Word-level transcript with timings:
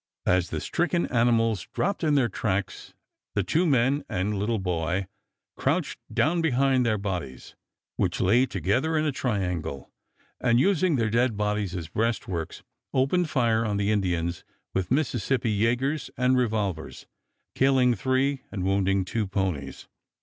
As 0.25 0.49
the 0.49 0.59
stricken 0.59 1.05
animals 1.09 1.67
dropped 1.75 2.03
in 2.03 2.15
their 2.15 2.27
tracks 2.27 2.95
the 3.35 3.43
two 3.43 3.67
men 3.67 4.03
and 4.09 4.33
little 4.33 4.57
boy 4.57 5.05
crouched 5.55 5.99
down 6.11 6.41
behind 6.41 6.83
their 6.83 6.97
bodies, 6.97 7.53
which 7.97 8.19
lay 8.19 8.47
together 8.47 8.97
in 8.97 9.05
a 9.05 9.11
triangle, 9.11 9.91
and 10.39 10.59
using 10.59 10.95
their 10.95 11.11
dead 11.11 11.37
bodies 11.37 11.75
as 11.75 11.87
breastworks 11.87 12.63
opened 12.95 13.29
fire 13.29 13.63
on 13.63 13.77
the 13.77 13.91
Indians 13.91 14.43
with 14.73 14.89
Mississippi 14.89 15.55
yagers 15.55 16.09
and 16.17 16.35
revolvers, 16.35 17.05
killing 17.53 17.93
three 17.93 18.41
and 18.51 18.63
wounding 18.63 19.05
two 19.05 19.27
ponies. 19.27 19.87